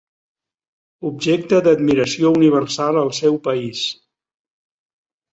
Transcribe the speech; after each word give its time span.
Objecte 1.09 1.59
d'admiració 1.67 2.31
universal 2.37 2.97
al 3.01 3.11
seu 3.19 3.37
país. 3.49 3.83